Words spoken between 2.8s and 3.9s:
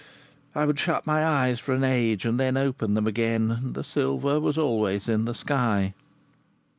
them again, and the